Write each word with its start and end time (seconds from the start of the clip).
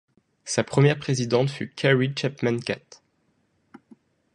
Sa 0.45 0.63
première 0.63 0.97
présidente 0.97 1.51
fut 1.51 1.71
Carrie 1.75 2.11
Chapman 2.17 2.57
Catt. 2.57 3.03